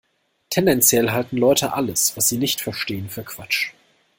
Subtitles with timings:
[0.49, 3.69] Tendenziell halten Leute alles, was sie nicht verstehen, für Quatsch.